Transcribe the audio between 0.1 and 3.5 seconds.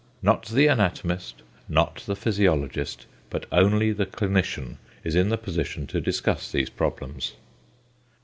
Not the anatomist, not the physiologist, but